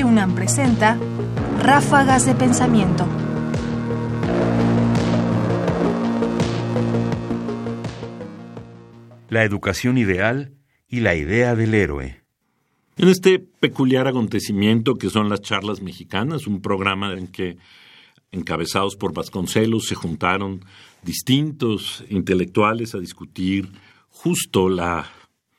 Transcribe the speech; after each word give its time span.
Radio 0.00 0.12
UNAM 0.12 0.34
presenta 0.34 0.98
Ráfagas 1.58 2.24
de 2.24 2.34
Pensamiento. 2.34 3.06
La 9.28 9.44
educación 9.44 9.98
ideal 9.98 10.54
y 10.88 11.00
la 11.00 11.16
idea 11.16 11.54
del 11.54 11.74
héroe. 11.74 12.22
En 12.96 13.08
este 13.08 13.40
peculiar 13.40 14.08
acontecimiento 14.08 14.94
que 14.94 15.10
son 15.10 15.28
las 15.28 15.42
charlas 15.42 15.82
mexicanas, 15.82 16.46
un 16.46 16.62
programa 16.62 17.12
en 17.12 17.26
que 17.26 17.58
encabezados 18.32 18.96
por 18.96 19.12
Vasconcelos 19.12 19.84
se 19.86 19.96
juntaron 19.96 20.64
distintos 21.02 22.04
intelectuales 22.08 22.94
a 22.94 23.00
discutir 23.00 23.70
justo 24.08 24.70
la, 24.70 25.10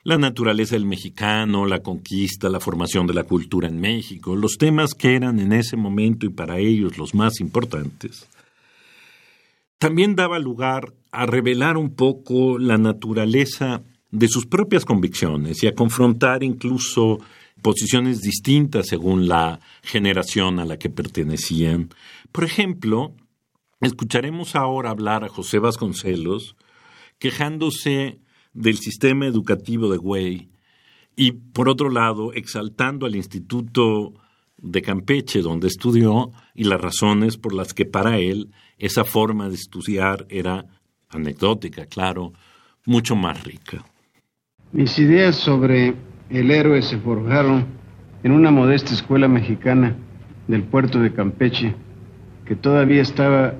la 0.04 0.18
naturaleza 0.18 0.74
del 0.74 0.84
mexicano, 0.84 1.66
la 1.66 1.80
conquista, 1.80 2.48
la 2.48 2.60
formación 2.60 3.06
de 3.06 3.14
la 3.14 3.22
cultura 3.22 3.68
en 3.68 3.80
México, 3.80 4.34
los 4.34 4.58
temas 4.58 4.94
que 4.94 5.14
eran 5.14 5.38
en 5.38 5.52
ese 5.52 5.76
momento 5.76 6.26
y 6.26 6.30
para 6.30 6.58
ellos 6.58 6.98
los 6.98 7.14
más 7.14 7.40
importantes. 7.40 8.26
También 9.78 10.16
daba 10.16 10.38
lugar 10.38 10.92
a 11.12 11.26
revelar 11.26 11.76
un 11.76 11.94
poco 11.94 12.58
la 12.58 12.78
naturaleza 12.78 13.82
de 14.10 14.28
sus 14.28 14.46
propias 14.46 14.84
convicciones 14.84 15.62
y 15.62 15.66
a 15.66 15.74
confrontar 15.74 16.42
incluso 16.42 17.18
posiciones 17.62 18.20
distintas 18.20 18.88
según 18.88 19.28
la 19.28 19.60
generación 19.82 20.58
a 20.58 20.64
la 20.64 20.78
que 20.78 20.90
pertenecían. 20.90 21.90
Por 22.32 22.44
ejemplo, 22.44 23.14
escucharemos 23.80 24.56
ahora 24.56 24.90
hablar 24.90 25.24
a 25.24 25.28
José 25.28 25.58
Vasconcelos 25.58 26.56
quejándose 27.18 28.18
del 28.52 28.76
sistema 28.76 29.26
educativo 29.26 29.90
de 29.90 29.98
Güey 29.98 30.48
y, 31.16 31.32
por 31.32 31.68
otro 31.68 31.90
lado, 31.90 32.32
exaltando 32.32 33.06
al 33.06 33.16
Instituto 33.16 34.14
de 34.56 34.82
Campeche, 34.82 35.42
donde 35.42 35.66
estudió, 35.66 36.30
y 36.54 36.64
las 36.64 36.80
razones 36.80 37.36
por 37.36 37.52
las 37.52 37.74
que 37.74 37.84
para 37.84 38.18
él 38.18 38.50
esa 38.78 39.04
forma 39.04 39.48
de 39.48 39.56
estudiar 39.56 40.26
era 40.28 40.66
anecdótica, 41.08 41.86
claro, 41.86 42.32
mucho 42.86 43.16
más 43.16 43.42
rica. 43.44 43.84
Mis 44.72 44.98
ideas 44.98 45.36
sobre 45.36 45.94
el 46.30 46.50
héroe 46.50 46.80
se 46.82 46.98
forjaron 46.98 47.66
en 48.22 48.32
una 48.32 48.50
modesta 48.50 48.94
escuela 48.94 49.28
mexicana 49.28 49.96
del 50.48 50.62
puerto 50.62 51.00
de 51.00 51.12
Campeche, 51.12 51.74
que 52.46 52.56
todavía 52.56 53.02
estaba 53.02 53.54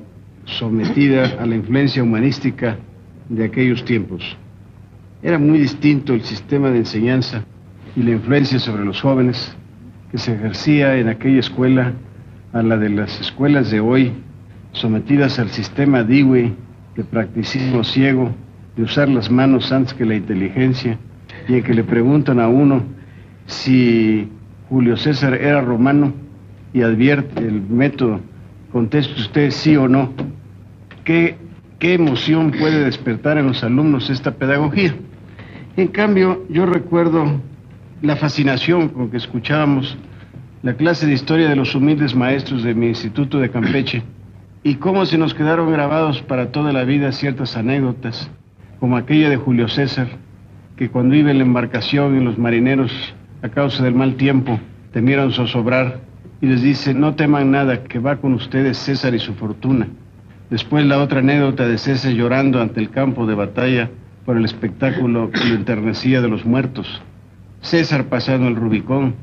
sometida 0.45 1.41
a 1.41 1.47
la 1.47 1.57
influencia 1.57 2.03
humanística 2.03 2.79
de 3.29 3.45
aquellos 3.45 3.85
tiempos. 3.85 4.37
Era 5.25 5.39
muy 5.39 5.61
distinto 5.61 6.15
el 6.15 6.23
sistema 6.23 6.71
de 6.71 6.79
enseñanza 6.79 7.45
y 7.95 8.03
la 8.03 8.11
influencia 8.11 8.59
sobre 8.59 8.85
los 8.85 9.01
jóvenes 9.01 9.57
que 10.11 10.19
se 10.19 10.35
ejercía 10.35 10.97
en 10.99 11.09
aquella 11.09 11.39
escuela 11.39 11.93
a 12.53 12.61
la 12.61 12.77
de 12.77 12.89
las 12.89 13.21
escuelas 13.21 13.71
de 13.71 13.79
hoy, 13.79 14.13
sometidas 14.73 15.39
al 15.39 15.51
sistema 15.51 16.03
Dewey 16.03 16.53
de 16.97 17.05
practicismo 17.05 17.85
ciego, 17.85 18.35
de 18.75 18.83
usar 18.83 19.09
las 19.09 19.31
manos 19.31 19.71
antes 19.71 19.95
que 19.95 20.05
la 20.05 20.17
inteligencia, 20.17 20.99
y 21.47 21.55
en 21.55 21.63
que 21.63 21.75
le 21.75 21.85
preguntan 21.85 22.41
a 22.41 22.49
uno 22.49 22.83
si 23.47 24.29
Julio 24.69 24.97
César 24.97 25.35
era 25.35 25.61
romano 25.61 26.13
y 26.73 26.83
advierte 26.83 27.47
el 27.47 27.63
método, 27.63 28.19
conteste 28.73 29.21
usted 29.21 29.51
sí 29.53 29.77
o 29.77 29.87
no. 29.87 30.13
¿Qué, 31.05 31.37
qué 31.79 31.95
emoción 31.95 32.51
puede 32.51 32.85
despertar 32.85 33.39
en 33.39 33.47
los 33.47 33.63
alumnos 33.63 34.11
esta 34.11 34.33
pedagogía? 34.33 34.97
En 35.75 35.89
cambio, 35.89 36.45
yo 36.51 36.67
recuerdo 36.67 37.41
la 38.03 38.17
fascinación 38.17 38.91
con 38.91 39.11
que 39.11 39.17
escuchábamos 39.17 39.97
la 40.63 40.75
clase 40.75 41.07
de 41.07 41.15
historia 41.15 41.49
de 41.49 41.57
los 41.57 41.75
humildes 41.75 42.15
maestros 42.15 42.63
de 42.63 42.75
mi 42.75 42.89
instituto 42.89 43.39
de 43.39 43.51
Campeche 43.51 44.03
y 44.63 44.75
cómo 44.75 45.07
se 45.07 45.17
nos 45.17 45.33
quedaron 45.33 45.73
grabados 45.73 46.21
para 46.21 46.53
toda 46.53 46.75
la 46.75 46.85
vida 46.85 47.11
ciertas 47.13 47.57
anécdotas, 47.57 48.31
como 48.81 48.99
aquella 48.99 49.31
de 49.31 49.39
Julio 49.39 49.67
César, 49.67 50.09
que 50.77 50.91
cuando 50.91 51.15
iba 51.15 51.31
en 51.31 51.39
la 51.39 51.45
embarcación 51.45 52.21
y 52.21 52.23
los 52.23 52.37
marineros, 52.37 52.93
a 53.41 53.49
causa 53.49 53.83
del 53.83 53.95
mal 53.95 54.17
tiempo, 54.17 54.61
temieron 54.93 55.33
zozobrar 55.33 56.01
y 56.43 56.49
les 56.49 56.61
dice, 56.61 56.93
no 56.93 57.15
teman 57.15 57.51
nada, 57.51 57.83
que 57.85 57.99
va 57.99 58.17
con 58.17 58.35
ustedes 58.35 58.77
César 58.77 59.15
y 59.15 59.19
su 59.19 59.33
fortuna. 59.35 59.89
Después 60.51 60.85
la 60.85 60.99
otra 60.99 61.21
anécdota 61.21 61.67
de 61.67 61.79
César 61.79 62.13
llorando 62.13 62.61
ante 62.61 62.79
el 62.79 62.91
campo 62.91 63.27
de 63.27 63.35
batalla 63.35 63.91
por 64.25 64.37
el 64.37 64.45
espectáculo 64.45 65.31
que 65.31 65.45
lo 65.45 65.55
enternecía 65.55 66.21
de 66.21 66.29
los 66.29 66.45
muertos. 66.45 67.03
César 67.61 68.09
pasando 68.09 68.49
el 68.49 68.57
Rubicón. 68.57 69.15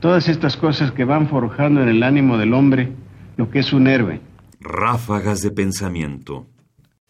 Todas 0.00 0.28
estas 0.28 0.56
cosas 0.56 0.92
que 0.92 1.04
van 1.04 1.28
forjando 1.28 1.82
en 1.82 1.88
el 1.88 2.02
ánimo 2.02 2.38
del 2.38 2.54
hombre 2.54 2.92
lo 3.36 3.50
que 3.50 3.60
es 3.60 3.72
un 3.72 3.86
héroe. 3.86 4.20
Ráfagas 4.60 5.40
de 5.42 5.50
pensamiento. 5.50 6.46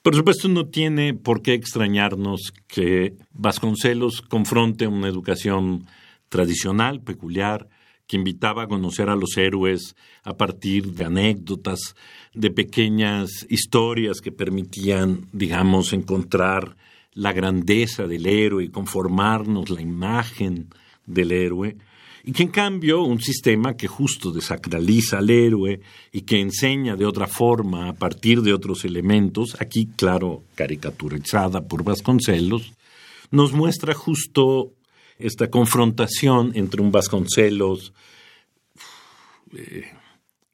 Por 0.03 0.15
supuesto, 0.17 0.49
no 0.49 0.67
tiene 0.67 1.15
por 1.15 1.43
qué 1.43 1.55
extrañarnos 1.55 2.53
que 2.67 3.15
Vasconcelos 3.33 4.21
confronte 4.21 4.87
una 4.87 5.09
educación 5.09 5.87
tradicional, 6.29 7.01
peculiar, 7.01 7.69
que 8.09 8.17
invitaba 8.17 8.65
a 8.65 8.67
conocer 8.67 9.09
a 9.09 9.17
los 9.17 9.37
héroes 9.37 9.95
a 10.25 10.37
partir 10.37 10.93
de 10.93 11.05
anécdotas, 11.05 11.95
de 12.35 12.51
pequeñas 12.51 13.47
historias 13.49 14.21
que 14.21 14.33
permitían, 14.33 15.29
digamos, 15.33 15.93
encontrar 15.93 16.77
la 17.15 17.33
grandeza 17.33 18.07
del 18.07 18.27
héroe 18.27 18.71
conformarnos 18.71 19.71
la 19.71 19.83
imagen 19.83 20.69
del 21.07 21.33
héroe 21.33 21.77
y 22.25 22.33
que 22.33 22.45
en 22.45 22.51
cambio 22.51 23.03
un 23.03 23.21
sistema 23.21 23.77
que 23.77 23.89
justo 23.89 24.31
desacraliza 24.31 25.19
al 25.19 25.31
héroe 25.31 25.81
y 26.13 26.23
que 26.23 26.41
enseña 26.41 26.95
de 26.97 27.05
otra 27.05 27.27
forma 27.27 27.89
a 27.89 27.95
partir 27.95 28.43
de 28.43 28.53
otros 28.53 28.85
elementos, 28.85 29.57
aquí 29.61 29.89
claro 29.97 30.45
caricaturizada 30.55 31.67
por 31.67 31.83
Vasconcelos, 31.83 32.75
nos 33.31 33.53
muestra 33.53 33.95
justo 33.95 34.73
esta 35.19 35.51
confrontación 35.51 36.53
entre 36.55 36.81
un 36.81 36.93
Vasconcelos 36.93 37.93
eh, 39.57 39.91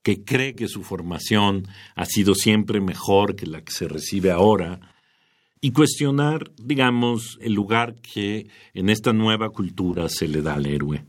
que 0.02 0.24
cree 0.24 0.54
que 0.54 0.68
su 0.68 0.82
formación 0.82 1.68
ha 1.94 2.06
sido 2.06 2.34
siempre 2.34 2.80
mejor 2.80 3.36
que 3.36 3.46
la 3.46 3.60
que 3.60 3.72
se 3.72 3.88
recibe 3.88 4.30
ahora, 4.30 4.80
y 5.60 5.72
cuestionar, 5.72 6.50
digamos, 6.56 7.38
el 7.40 7.54
lugar 7.54 7.96
que 7.96 8.46
en 8.74 8.88
esta 8.88 9.12
nueva 9.12 9.50
cultura 9.50 10.08
se 10.08 10.28
le 10.28 10.42
da 10.42 10.54
al 10.54 10.66
héroe. 10.66 11.04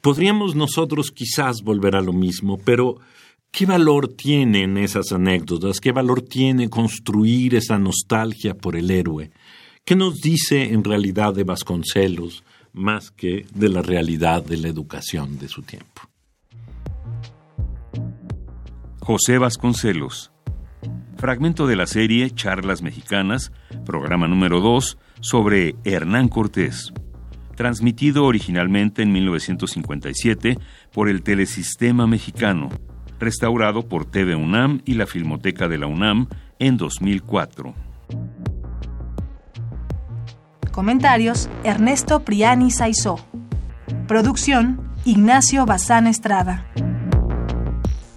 Podríamos 0.00 0.54
nosotros 0.54 1.10
quizás 1.10 1.62
volver 1.62 1.96
a 1.96 2.00
lo 2.00 2.12
mismo, 2.12 2.58
pero 2.58 2.96
¿qué 3.50 3.66
valor 3.66 4.08
tienen 4.08 4.76
esas 4.76 5.12
anécdotas? 5.12 5.80
¿Qué 5.80 5.92
valor 5.92 6.22
tiene 6.22 6.68
construir 6.68 7.54
esa 7.54 7.78
nostalgia 7.78 8.54
por 8.54 8.76
el 8.76 8.90
héroe? 8.90 9.30
¿Qué 9.84 9.96
nos 9.96 10.20
dice 10.20 10.72
en 10.72 10.82
realidad 10.82 11.34
de 11.34 11.44
Vasconcelos 11.44 12.42
más 12.72 13.10
que 13.10 13.46
de 13.54 13.68
la 13.68 13.82
realidad 13.82 14.44
de 14.44 14.56
la 14.56 14.68
educación 14.68 15.38
de 15.38 15.48
su 15.48 15.62
tiempo? 15.62 16.02
José 19.00 19.38
Vasconcelos. 19.38 20.33
Fragmento 21.16 21.66
de 21.66 21.76
la 21.76 21.86
serie 21.86 22.30
Charlas 22.30 22.82
Mexicanas, 22.82 23.52
programa 23.86 24.28
número 24.28 24.60
2, 24.60 24.98
sobre 25.20 25.74
Hernán 25.84 26.28
Cortés 26.28 26.92
transmitido 27.54 28.24
originalmente 28.24 29.02
en 29.02 29.12
1957 29.12 30.58
por 30.92 31.08
el 31.08 31.22
Telesistema 31.22 32.06
Mexicano, 32.06 32.68
restaurado 33.18 33.88
por 33.88 34.04
TV 34.04 34.34
UNAM 34.34 34.82
y 34.84 34.94
la 34.94 35.06
Filmoteca 35.06 35.68
de 35.68 35.78
la 35.78 35.86
UNAM 35.86 36.28
en 36.58 36.76
2004. 36.76 37.74
Comentarios: 40.70 41.48
Ernesto 41.62 42.24
Priani 42.24 42.70
Saizó. 42.70 43.24
Producción: 44.08 44.80
Ignacio 45.04 45.66
Bazán 45.66 46.06
Estrada. 46.06 46.66